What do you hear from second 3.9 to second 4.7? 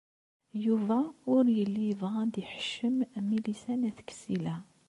Ksila.